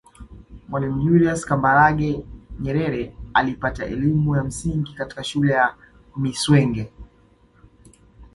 [0.69, 2.25] Mwalimu Julius Kambarage
[2.59, 5.75] Nyerere alipata elimu ya msingi katika shule ya
[6.15, 6.91] Mwisenge